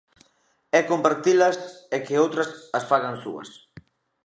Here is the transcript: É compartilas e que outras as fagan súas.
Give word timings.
É 0.79 0.81
compartilas 0.91 1.57
e 1.95 1.97
que 2.05 2.19
outras 2.23 2.49
as 2.77 2.87
fagan 2.89 3.15
súas. 3.23 3.49